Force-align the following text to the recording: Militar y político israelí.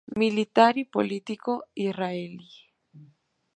Militar 0.15 0.79
y 0.79 0.85
político 0.85 1.65
israelí. 1.75 2.49